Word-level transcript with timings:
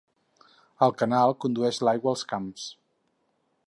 El 0.85 0.95
canal 1.03 1.35
condueix 1.45 1.83
l'aigua 1.89 2.13
als 2.15 2.27
camps. 2.35 2.69